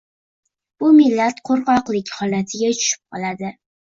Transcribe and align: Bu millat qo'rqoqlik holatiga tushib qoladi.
Bu 0.83 0.87
millat 0.93 1.41
qo'rqoqlik 1.51 2.11
holatiga 2.21 2.73
tushib 2.79 3.03
qoladi. 3.17 3.55